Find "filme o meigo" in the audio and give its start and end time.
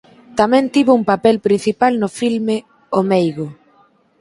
2.19-3.47